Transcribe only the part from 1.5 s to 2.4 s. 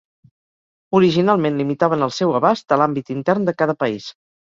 limitaven el seu